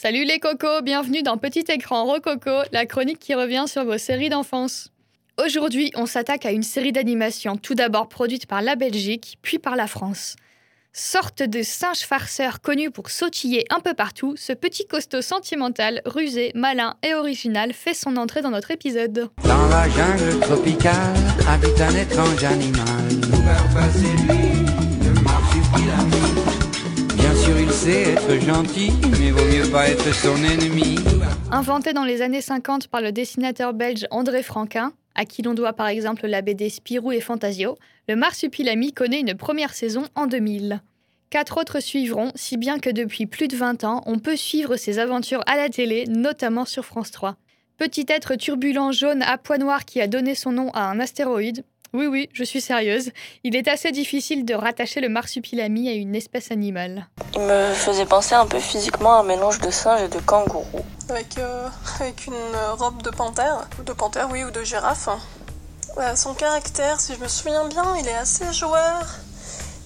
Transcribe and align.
Salut 0.00 0.24
les 0.24 0.38
cocos, 0.38 0.80
bienvenue 0.82 1.24
dans 1.24 1.38
Petit 1.38 1.64
écran 1.68 2.04
Rococo, 2.04 2.62
la 2.70 2.86
chronique 2.86 3.18
qui 3.18 3.34
revient 3.34 3.64
sur 3.66 3.84
vos 3.84 3.98
séries 3.98 4.28
d'enfance. 4.28 4.92
Aujourd'hui, 5.44 5.90
on 5.96 6.06
s'attaque 6.06 6.46
à 6.46 6.52
une 6.52 6.62
série 6.62 6.92
d'animation 6.92 7.56
tout 7.56 7.74
d'abord 7.74 8.08
produite 8.08 8.46
par 8.46 8.62
la 8.62 8.76
Belgique, 8.76 9.38
puis 9.42 9.58
par 9.58 9.74
la 9.74 9.88
France. 9.88 10.36
Sorte 10.92 11.42
de 11.42 11.62
singe 11.62 12.00
farceur 12.00 12.60
connu 12.60 12.92
pour 12.92 13.10
sautiller 13.10 13.64
un 13.70 13.80
peu 13.80 13.92
partout, 13.92 14.34
ce 14.36 14.52
petit 14.52 14.86
costaud 14.86 15.20
sentimental, 15.20 16.00
rusé, 16.04 16.52
malin 16.54 16.94
et 17.02 17.14
original 17.14 17.72
fait 17.72 17.94
son 17.94 18.16
entrée 18.16 18.40
dans 18.40 18.50
notre 18.50 18.70
épisode. 18.70 19.30
Dans 19.42 19.68
la 19.68 19.88
jungle 19.88 20.38
tropicale 20.40 21.16
un 21.80 21.94
étrange 21.94 22.44
animal. 22.44 22.88
Sait 27.78 28.10
être 28.10 28.40
gentil, 28.40 28.90
mais 29.20 29.30
vaut 29.30 29.44
mieux 29.44 29.70
pas 29.70 29.88
être 29.88 30.12
son 30.12 30.36
ennemi. 30.42 30.96
Inventé 31.52 31.92
dans 31.92 32.02
les 32.02 32.22
années 32.22 32.40
50 32.40 32.88
par 32.88 33.00
le 33.00 33.12
dessinateur 33.12 33.72
belge 33.72 34.04
André 34.10 34.42
Franquin, 34.42 34.92
à 35.14 35.24
qui 35.24 35.42
l'on 35.42 35.54
doit 35.54 35.72
par 35.72 35.86
exemple 35.86 36.26
la 36.26 36.42
BD 36.42 36.70
Spirou 36.70 37.12
et 37.12 37.20
Fantasio, 37.20 37.76
le 38.08 38.16
Marsupilami 38.16 38.92
connaît 38.92 39.20
une 39.20 39.36
première 39.36 39.74
saison 39.74 40.06
en 40.16 40.26
2000. 40.26 40.80
Quatre 41.30 41.58
autres 41.58 41.78
suivront, 41.78 42.32
si 42.34 42.56
bien 42.56 42.80
que 42.80 42.90
depuis 42.90 43.26
plus 43.26 43.46
de 43.46 43.56
20 43.56 43.84
ans, 43.84 44.02
on 44.06 44.18
peut 44.18 44.36
suivre 44.36 44.74
ses 44.74 44.98
aventures 44.98 45.44
à 45.46 45.56
la 45.56 45.68
télé, 45.68 46.04
notamment 46.08 46.64
sur 46.64 46.84
France 46.84 47.12
3. 47.12 47.36
Petit 47.76 48.06
être 48.08 48.34
turbulent 48.34 48.90
jaune 48.90 49.22
à 49.22 49.38
poids 49.38 49.58
noirs 49.58 49.84
qui 49.84 50.00
a 50.00 50.08
donné 50.08 50.34
son 50.34 50.50
nom 50.50 50.70
à 50.70 50.90
un 50.90 50.98
astéroïde. 50.98 51.62
Oui, 51.94 52.06
oui, 52.06 52.28
je 52.32 52.44
suis 52.44 52.60
sérieuse. 52.60 53.10
Il 53.44 53.56
est 53.56 53.68
assez 53.68 53.92
difficile 53.92 54.44
de 54.44 54.54
rattacher 54.54 55.00
le 55.00 55.08
marsupilami 55.08 55.88
à 55.88 55.92
une 55.92 56.14
espèce 56.14 56.50
animale. 56.50 57.08
Il 57.34 57.40
me 57.40 57.72
faisait 57.72 58.04
penser 58.04 58.34
un 58.34 58.46
peu 58.46 58.58
physiquement 58.58 59.16
à 59.16 59.20
un 59.20 59.22
mélange 59.22 59.60
de 59.60 59.70
singe 59.70 60.02
et 60.02 60.08
de 60.08 60.18
kangourou. 60.20 60.84
Avec, 61.08 61.38
euh, 61.38 61.68
avec 62.00 62.26
une 62.26 62.34
robe 62.76 63.02
de 63.02 63.10
panthère, 63.10 63.68
de 63.84 63.92
panthère, 63.92 64.28
oui, 64.30 64.44
ou 64.44 64.50
de 64.50 64.62
girafe. 64.62 65.08
son 66.14 66.34
caractère, 66.34 67.00
si 67.00 67.14
je 67.14 67.20
me 67.20 67.28
souviens 67.28 67.66
bien, 67.68 67.96
il 68.00 68.06
est 68.06 68.14
assez 68.14 68.52
joueur. 68.52 69.18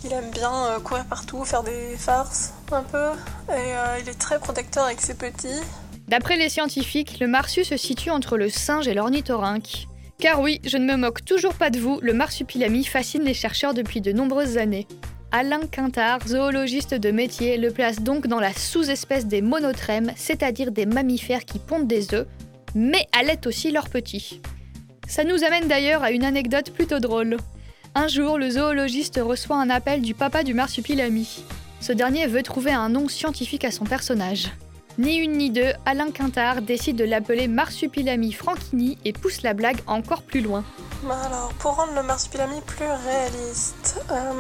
Il 0.05 0.13
aime 0.13 0.31
bien 0.31 0.53
euh, 0.67 0.81
courir 0.81 1.05
partout, 1.05 1.45
faire 1.45 1.63
des 1.63 1.97
farces 1.97 2.53
un 2.73 2.83
peu. 2.83 3.11
Et 3.51 3.53
euh, 3.53 3.99
il 4.01 4.09
est 4.09 4.19
très 4.19 4.41
protecteur 4.41 4.85
avec 4.85 5.01
ses 5.01 5.15
petits. 5.15 5.61
D'après 6.09 6.37
les 6.37 6.49
scientifiques, 6.49 7.21
le 7.21 7.29
marsu 7.29 7.65
se 7.65 7.77
situe 7.77 8.11
entre 8.11 8.37
le 8.37 8.51
singe 8.51 8.89
et 8.89 8.95
l'ornithorynque. 8.95 9.87
Car 10.19 10.41
oui, 10.41 10.61
je 10.65 10.77
ne 10.77 10.87
me 10.87 10.97
moque 10.97 11.25
toujours 11.25 11.55
pas 11.55 11.71
de 11.71 11.79
vous, 11.79 11.99
le 12.01 12.13
marsupilami 12.13 12.85
fascine 12.85 13.25
les 13.25 13.35
chercheurs 13.35 13.75
depuis 13.75 14.01
de 14.01 14.13
nombreuses 14.13 14.57
années. 14.57 14.87
Alain 15.33 15.67
Quintard, 15.67 16.29
zoologiste 16.29 16.95
de 16.95 17.11
métier, 17.11 17.57
le 17.57 17.71
place 17.71 18.01
donc 18.01 18.27
dans 18.27 18.39
la 18.39 18.53
sous-espèce 18.53 19.27
des 19.27 19.41
monotrèmes, 19.41 20.13
c'est-à-dire 20.15 20.71
des 20.71 20.87
mammifères 20.87 21.45
qui 21.45 21.59
pondent 21.59 21.87
des 21.89 22.15
œufs, 22.15 22.27
mais 22.75 23.07
allaitent 23.19 23.47
aussi 23.47 23.71
leurs 23.71 23.89
petits. 23.89 24.41
Ça 25.09 25.25
nous 25.25 25.43
amène 25.43 25.69
d'ailleurs 25.69 26.03
à 26.03 26.11
une 26.11 26.25
anecdote 26.25 26.71
plutôt 26.71 27.01
drôle. 27.01 27.37
Un 27.95 28.09
jour, 28.09 28.39
le 28.39 28.51
zoologiste 28.51 29.21
reçoit 29.23 29.57
un 29.57 29.71
appel 29.71 30.03
du 30.03 30.15
papa 30.15 30.45
du 30.45 30.55
marsupilami. 30.55 31.45
Ce 31.81 31.93
dernier 31.93 32.27
veut 32.27 32.43
trouver 32.43 32.73
un 32.73 32.89
nom 32.89 33.09
scientifique 33.09 33.65
à 33.65 33.71
son 33.71 33.85
personnage. 33.85 34.51
Ni 34.99 35.17
une 35.17 35.39
ni 35.39 35.51
deux, 35.51 35.73
Alain 35.87 36.11
Quintard 36.11 36.61
décide 36.61 36.97
de 36.97 37.05
l'appeler 37.05 37.49
Marsupilami 37.49 38.33
Franchini 38.33 38.99
et 39.07 39.15
pousse 39.15 39.43
la 39.43 39.55
blague 39.55 39.79
encore 39.87 40.21
plus 40.23 40.43
loin. 40.43 40.65
Bah 41.05 41.17
alors, 41.25 41.51
pour 41.61 41.77
rendre 41.77 41.95
le 41.95 42.03
Marsupilami 42.03 42.61
plus 42.67 42.85
réaliste, 42.85 44.01
euh, 44.11 44.33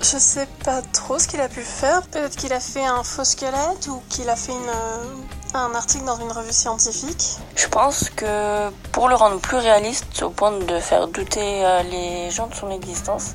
je 0.00 0.18
sais 0.18 0.46
pas 0.64 0.82
trop 0.82 1.18
ce 1.18 1.28
qu'il 1.28 1.40
a 1.40 1.48
pu 1.48 1.62
faire. 1.62 2.02
Peut-être 2.02 2.36
qu'il 2.36 2.52
a 2.52 2.60
fait 2.60 2.84
un 2.84 3.02
faux 3.02 3.24
squelette 3.24 3.88
ou 3.88 4.02
qu'il 4.10 4.28
a 4.28 4.36
fait 4.36 4.52
une, 4.52 4.68
euh, 4.68 5.54
un 5.54 5.74
article 5.74 6.04
dans 6.04 6.16
une 6.16 6.30
revue 6.30 6.52
scientifique 6.52 7.38
Je 7.56 7.68
pense 7.68 8.10
que 8.10 8.68
pour 8.92 9.08
le 9.08 9.14
rendre 9.14 9.40
plus 9.40 9.56
réaliste, 9.56 10.22
au 10.22 10.30
point 10.30 10.52
de 10.58 10.78
faire 10.78 11.08
douter 11.08 11.64
euh, 11.64 11.82
les 11.84 12.30
gens 12.30 12.48
de 12.48 12.54
son 12.54 12.70
existence, 12.70 13.34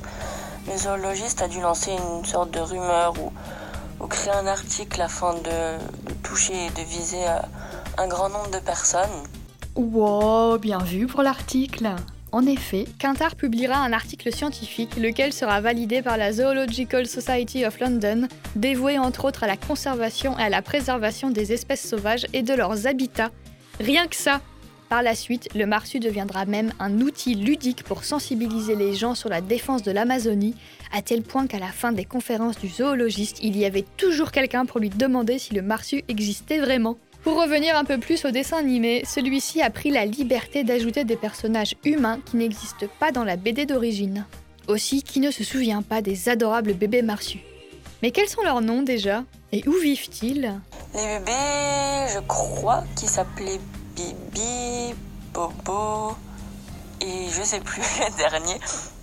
le 0.70 0.76
zoologiste 0.76 1.42
a 1.42 1.48
dû 1.48 1.60
lancer 1.60 1.90
une 1.90 2.24
sorte 2.24 2.52
de 2.52 2.60
rumeur 2.60 3.14
ou, 3.20 3.32
créer 4.06 4.32
un 4.32 4.46
article 4.46 5.00
afin 5.02 5.34
de, 5.34 6.12
toucher 6.22 6.66
et 6.66 6.70
de 6.70 6.86
viser 6.86 7.26
euh, 7.26 7.40
un 7.98 8.06
grand 8.06 8.28
nombre 8.28 8.50
de 8.50 8.60
personnes. 8.60 9.24
Wow, 9.74 10.58
bien 10.58 10.78
vu 10.78 11.06
pour 11.06 11.22
l'article 11.22 11.94
en 12.30 12.44
effet, 12.44 12.84
Quintard 12.98 13.36
publiera 13.36 13.78
un 13.78 13.94
article 13.94 14.30
scientifique, 14.30 14.96
lequel 14.96 15.32
sera 15.32 15.62
validé 15.62 16.02
par 16.02 16.18
la 16.18 16.30
Zoological 16.30 17.06
Society 17.06 17.64
of 17.64 17.80
London, 17.80 18.28
dévoué 18.54 18.98
entre 18.98 19.24
autres 19.24 19.44
à 19.44 19.46
la 19.46 19.56
conservation 19.56 20.38
et 20.38 20.42
à 20.42 20.50
la 20.50 20.60
préservation 20.60 21.30
des 21.30 21.54
espèces 21.54 21.88
sauvages 21.88 22.26
et 22.34 22.42
de 22.42 22.52
leurs 22.52 22.86
habitats. 22.86 23.30
Rien 23.80 24.06
que 24.08 24.16
ça 24.16 24.42
Par 24.88 25.02
la 25.02 25.14
suite, 25.14 25.50
le 25.54 25.66
marsu 25.66 26.00
deviendra 26.00 26.46
même 26.46 26.72
un 26.78 27.00
outil 27.00 27.34
ludique 27.34 27.82
pour 27.82 28.04
sensibiliser 28.04 28.74
les 28.74 28.94
gens 28.94 29.14
sur 29.14 29.28
la 29.28 29.42
défense 29.42 29.82
de 29.82 29.90
l'Amazonie, 29.90 30.54
à 30.92 31.02
tel 31.02 31.20
point 31.22 31.46
qu'à 31.46 31.58
la 31.58 31.66
fin 31.66 31.92
des 31.92 32.06
conférences 32.06 32.58
du 32.58 32.68
zoologiste, 32.68 33.38
il 33.42 33.56
y 33.58 33.66
avait 33.66 33.84
toujours 33.98 34.32
quelqu'un 34.32 34.64
pour 34.64 34.80
lui 34.80 34.88
demander 34.88 35.38
si 35.38 35.54
le 35.54 35.60
marsu 35.60 36.02
existait 36.08 36.58
vraiment. 36.58 36.96
Pour 37.22 37.38
revenir 37.38 37.76
un 37.76 37.84
peu 37.84 37.98
plus 37.98 38.24
au 38.24 38.30
dessin 38.30 38.56
animé, 38.56 39.02
celui-ci 39.04 39.60
a 39.60 39.68
pris 39.68 39.90
la 39.90 40.06
liberté 40.06 40.64
d'ajouter 40.64 41.04
des 41.04 41.16
personnages 41.16 41.74
humains 41.84 42.20
qui 42.24 42.36
n'existent 42.36 42.86
pas 42.98 43.12
dans 43.12 43.24
la 43.24 43.36
BD 43.36 43.66
d'origine. 43.66 44.24
Aussi, 44.68 45.02
qui 45.02 45.20
ne 45.20 45.30
se 45.30 45.44
souvient 45.44 45.82
pas 45.82 46.00
des 46.00 46.30
adorables 46.30 46.72
bébés 46.72 47.02
marsus 47.02 47.40
Mais 48.02 48.10
quels 48.10 48.28
sont 48.28 48.42
leurs 48.42 48.62
noms 48.62 48.82
déjà? 48.82 49.24
Et 49.52 49.66
où 49.68 49.72
vivent-ils? 49.72 50.54
Les 50.94 51.18
bébés, 51.18 52.12
je 52.14 52.20
crois 52.26 52.84
qu'ils 52.96 53.08
s'appelaient 53.08 53.60
Bibi, 53.98 54.94
Bobo 55.34 56.14
et 57.00 57.28
je 57.30 57.42
sais 57.42 57.58
plus 57.58 57.82
le 57.98 58.16
dernier. 58.16 58.60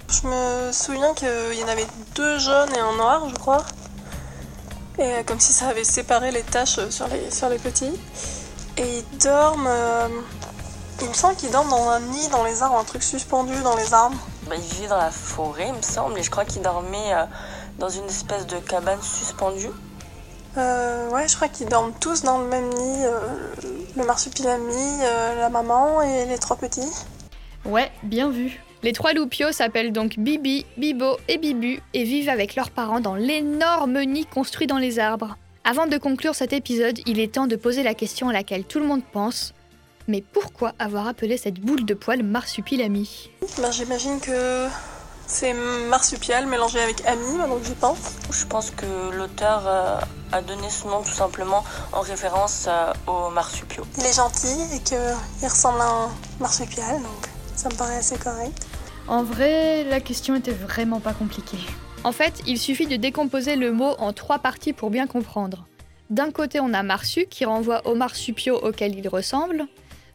Je 0.07 0.25
me 0.25 0.71
souviens 0.71 1.13
qu'il 1.13 1.27
y 1.59 1.63
en 1.65 1.67
avait 1.67 1.85
deux 2.15 2.39
jaunes 2.39 2.73
et 2.73 2.79
un 2.79 2.95
noir, 2.95 3.27
je 3.27 3.35
crois. 3.35 3.65
Et 4.97 5.01
euh, 5.01 5.23
comme 5.25 5.41
si 5.41 5.51
ça 5.51 5.67
avait 5.67 5.83
séparé 5.83 6.31
les 6.31 6.43
tâches 6.43 6.77
euh, 6.77 6.89
sur 6.89 7.09
les, 7.09 7.29
sur 7.29 7.49
les 7.49 7.57
petits. 7.57 7.91
Et 8.77 8.99
ils 8.99 9.17
dorment. 9.17 9.67
Euh, 9.67 10.07
il 11.01 11.09
me 11.09 11.13
semble 11.13 11.35
qu'ils 11.35 11.51
dorment 11.51 11.71
dans 11.71 11.89
un 11.89 11.99
nid 11.99 12.29
dans 12.29 12.45
les 12.45 12.63
arbres, 12.63 12.77
un 12.77 12.85
truc 12.85 13.03
suspendu 13.03 13.61
dans 13.63 13.75
les 13.75 13.93
arbres. 13.93 14.17
Bah, 14.47 14.55
ils 14.55 14.61
vivaient 14.61 14.87
dans 14.87 14.97
la 14.97 15.11
forêt, 15.11 15.67
il 15.67 15.73
me 15.73 15.81
semble, 15.81 16.17
et 16.17 16.23
je 16.23 16.31
crois 16.31 16.45
qu'ils 16.45 16.61
dormaient 16.61 17.13
dans 17.79 17.89
une 17.89 18.05
espèce 18.05 18.47
de 18.47 18.59
cabane 18.59 19.01
suspendue. 19.01 19.71
Euh, 20.57 21.09
ouais, 21.09 21.27
je 21.27 21.35
crois 21.35 21.47
qu'ils 21.47 21.67
dorment 21.67 21.93
tous 21.99 22.23
dans 22.23 22.39
le 22.39 22.47
même 22.47 22.69
nid. 22.69 23.03
le 23.97 24.05
marsupilami, 24.05 24.99
la 25.37 25.49
maman 25.49 26.01
et 26.01 26.25
les 26.25 26.37
trois 26.37 26.57
petits. 26.57 26.91
Ouais, 27.65 27.91
bien 28.03 28.29
vu. 28.29 28.61
Les 28.83 28.93
trois 28.93 29.13
loupios 29.13 29.51
s'appellent 29.51 29.91
donc 29.91 30.19
Bibi, 30.19 30.65
Bibo 30.77 31.17
et 31.27 31.39
Bibu 31.39 31.81
et 31.95 32.03
vivent 32.03 32.29
avec 32.29 32.55
leurs 32.55 32.69
parents 32.69 32.99
dans 32.99 33.15
l'énorme 33.15 34.03
nid 34.03 34.25
construit 34.25 34.67
dans 34.67 34.77
les 34.77 34.99
arbres. 34.99 35.37
Avant 35.63 35.87
de 35.87 35.97
conclure 35.97 36.35
cet 36.35 36.53
épisode, 36.53 36.99
il 37.07 37.19
est 37.19 37.33
temps 37.33 37.47
de 37.47 37.55
poser 37.55 37.81
la 37.81 37.95
question 37.95 38.29
à 38.29 38.33
laquelle 38.33 38.63
tout 38.63 38.79
le 38.79 38.85
monde 38.85 39.01
pense. 39.11 39.55
Mais 40.07 40.21
pourquoi 40.21 40.73
avoir 40.77 41.07
appelé 41.07 41.37
cette 41.37 41.59
boule 41.59 41.83
de 41.83 41.95
poils 41.95 42.21
marsupilami 42.21 43.31
ben, 43.57 43.71
J'imagine 43.71 44.19
que 44.19 44.67
c'est 45.27 45.53
marsupial 45.89 46.45
mélangé 46.47 46.79
avec 46.79 47.05
ami, 47.05 47.37
donc 47.37 47.63
j'y 47.63 47.73
pense. 47.73 48.15
Je 48.31 48.45
pense 48.45 48.71
que 48.71 48.85
l'auteur 49.15 49.63
euh, 49.65 49.99
a 50.31 50.41
donné 50.41 50.69
ce 50.69 50.87
nom 50.87 51.01
tout 51.01 51.13
simplement 51.13 51.63
en 51.93 52.01
référence 52.01 52.65
euh, 52.67 52.93
au 53.07 53.29
marsupio. 53.29 53.83
Il 53.97 54.05
est 54.05 54.15
gentil 54.15 54.55
et 54.73 54.79
qu'il 54.79 54.97
ressemble 55.43 55.81
à 55.81 55.87
un 55.87 56.09
marsupial, 56.39 57.01
donc 57.01 57.29
ça 57.55 57.69
me 57.69 57.75
paraît 57.75 57.97
assez 57.97 58.17
correct. 58.17 58.65
En 59.07 59.23
vrai, 59.23 59.83
la 59.83 59.99
question 59.99 60.35
était 60.35 60.51
vraiment 60.51 60.99
pas 60.99 61.13
compliquée. 61.13 61.59
En 62.03 62.11
fait, 62.11 62.41
il 62.45 62.59
suffit 62.59 62.87
de 62.87 62.95
décomposer 62.95 63.55
le 63.55 63.71
mot 63.71 63.95
en 63.97 64.13
trois 64.13 64.39
parties 64.39 64.73
pour 64.73 64.89
bien 64.89 65.07
comprendre. 65.07 65.65
D'un 66.09 66.31
côté, 66.31 66.59
on 66.59 66.73
a 66.73 66.83
Marsu 66.83 67.25
qui 67.29 67.45
renvoie 67.45 67.85
au 67.87 67.95
marsupio 67.95 68.55
auquel 68.55 68.95
il 68.95 69.07
ressemble. 69.07 69.65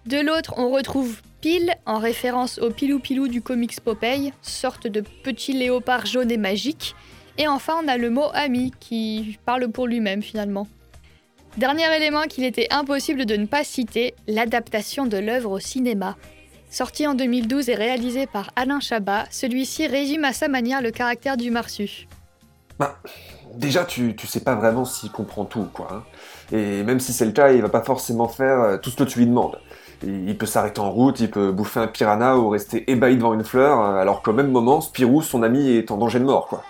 De 0.06 0.19
l'autre, 0.20 0.55
on 0.56 0.70
retrouve 0.70 1.17
Pile 1.40 1.75
en 1.87 1.98
référence 1.98 2.58
au 2.58 2.69
Pilou 2.69 2.98
Pilou 2.98 3.26
du 3.26 3.40
comics 3.40 3.81
Popeye, 3.81 4.34
sorte 4.42 4.87
de 4.87 5.02
petit 5.25 5.54
léopard 5.54 6.04
jaune 6.04 6.31
et 6.31 6.37
magique. 6.37 6.94
Et 7.38 7.48
enfin, 7.48 7.81
on 7.82 7.88
a 7.88 7.96
le 7.96 8.10
mot 8.10 8.26
ami 8.34 8.72
qui 8.78 9.38
parle 9.46 9.69
pour 9.69 9.87
lui-même 9.87 10.20
finalement. 10.20 10.66
Dernier 11.56 11.96
élément 11.96 12.25
qu'il 12.25 12.44
était 12.44 12.69
impossible 12.70 13.25
de 13.25 13.37
ne 13.37 13.46
pas 13.46 13.64
citer, 13.64 14.14
l'adaptation 14.28 15.06
de 15.06 15.16
l'œuvre 15.16 15.52
au 15.52 15.58
cinéma. 15.60 16.16
Sorti 16.69 17.06
en 17.06 17.14
2012 17.14 17.70
et 17.70 17.75
réalisé 17.75 18.26
par 18.26 18.50
Alain 18.54 18.78
Chabat, 18.78 19.25
celui-ci 19.31 19.86
résume 19.86 20.25
à 20.25 20.34
sa 20.34 20.48
manière 20.48 20.82
le 20.82 20.90
caractère 20.90 21.38
du 21.38 21.50
Marsu. 21.50 22.06
Bah, 22.78 22.98
déjà, 23.54 23.84
tu, 23.84 24.14
tu 24.14 24.26
sais 24.26 24.40
pas 24.40 24.54
vraiment 24.54 24.84
s'il 24.84 25.10
comprend 25.10 25.46
tout, 25.46 25.69
quoi. 25.72 25.88
Hein. 25.90 26.02
Et 26.52 26.82
même 26.82 27.00
si 27.00 27.12
c'est 27.12 27.26
le 27.26 27.32
cas, 27.32 27.50
il 27.50 27.62
va 27.62 27.69
pas 27.70 27.82
forcément 27.82 28.28
faire 28.28 28.60
euh, 28.60 28.76
tout 28.76 28.90
ce 28.90 28.96
que 28.96 29.04
tu 29.04 29.19
lui 29.19 29.26
demandes. 29.26 29.58
Il 30.02 30.37
peut 30.38 30.47
s'arrêter 30.47 30.81
en 30.81 30.91
route, 30.91 31.20
il 31.20 31.31
peut 31.31 31.52
bouffer 31.52 31.81
un 31.81 31.87
piranha 31.87 32.37
ou 32.37 32.49
rester 32.49 32.91
ébahi 32.91 33.17
devant 33.17 33.35
une 33.35 33.44
fleur, 33.44 33.81
euh, 33.81 33.97
alors 33.97 34.23
qu'au 34.23 34.32
même 34.32 34.50
moment, 34.50 34.81
Spirou, 34.81 35.23
son 35.23 35.43
ami, 35.43 35.70
est 35.70 35.91
en 35.91 35.99
danger 35.99 36.19
de 36.19 36.25
mort, 36.25 36.49
quoi. 36.49 36.64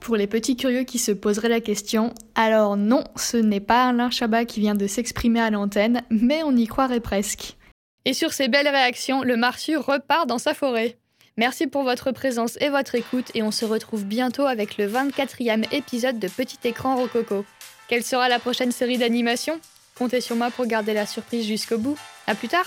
Pour 0.00 0.16
les 0.16 0.26
petits 0.26 0.54
curieux 0.54 0.82
qui 0.82 0.98
se 0.98 1.12
poseraient 1.12 1.48
la 1.48 1.62
question, 1.62 2.12
alors 2.34 2.76
non, 2.76 3.04
ce 3.16 3.38
n'est 3.38 3.60
pas 3.60 3.88
Alain 3.88 4.10
Chabat 4.10 4.44
qui 4.44 4.60
vient 4.60 4.74
de 4.74 4.86
s'exprimer 4.86 5.40
à 5.40 5.48
l'antenne, 5.48 6.02
mais 6.10 6.42
on 6.42 6.54
y 6.54 6.66
croirait 6.66 7.00
presque. 7.00 7.56
Et 8.04 8.12
sur 8.12 8.34
ces 8.34 8.48
belles 8.48 8.68
réactions, 8.68 9.22
le 9.22 9.38
Marsu 9.38 9.78
repart 9.78 10.26
dans 10.26 10.36
sa 10.36 10.52
forêt. 10.52 10.98
Merci 11.38 11.66
pour 11.66 11.84
votre 11.84 12.12
présence 12.12 12.58
et 12.60 12.68
votre 12.68 12.94
écoute 12.94 13.30
et 13.34 13.42
on 13.42 13.50
se 13.50 13.64
retrouve 13.64 14.04
bientôt 14.04 14.44
avec 14.44 14.76
le 14.76 14.86
24e 14.86 15.64
épisode 15.74 16.18
de 16.18 16.28
Petit 16.28 16.58
écran 16.64 16.96
Rococo. 16.96 17.46
Quelle 17.88 18.04
sera 18.04 18.28
la 18.28 18.38
prochaine 18.38 18.72
série 18.72 18.98
d'animation? 18.98 19.60
Comptez 19.94 20.20
sur 20.20 20.36
moi 20.36 20.50
pour 20.50 20.66
garder 20.66 20.94
la 20.94 21.06
surprise 21.06 21.46
jusqu'au 21.46 21.78
bout. 21.78 21.98
À 22.26 22.34
plus 22.34 22.48
tard 22.48 22.66